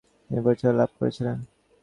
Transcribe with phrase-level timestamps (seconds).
[0.25, 1.37] তিনি পরিচিতি লাভ করেছিলেন।